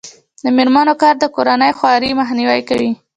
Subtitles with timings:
[0.43, 2.91] د میرمنو کار د کورنۍ خوارۍ مخنیوی کوي.